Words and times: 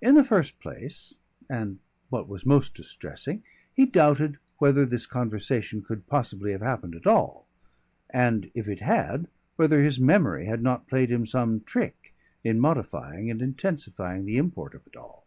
In 0.00 0.14
the 0.14 0.22
first 0.22 0.60
place, 0.60 1.18
and 1.50 1.80
what 2.10 2.28
was 2.28 2.46
most 2.46 2.76
distressing, 2.76 3.42
he 3.74 3.86
doubted 3.86 4.38
whether 4.58 4.86
this 4.86 5.04
conversation 5.04 5.82
could 5.82 6.06
possibly 6.06 6.52
have 6.52 6.60
happened 6.60 6.94
at 6.94 7.08
all, 7.08 7.44
and 8.10 8.52
if 8.54 8.68
it 8.68 8.82
had 8.82 9.26
whether 9.56 9.82
his 9.82 9.98
memory 9.98 10.46
had 10.46 10.62
not 10.62 10.86
played 10.86 11.10
him 11.10 11.26
some 11.26 11.62
trick 11.62 12.14
in 12.44 12.60
modifying 12.60 13.32
and 13.32 13.42
intensifying 13.42 14.26
the 14.26 14.36
import 14.36 14.76
of 14.76 14.86
it 14.86 14.94
all. 14.94 15.26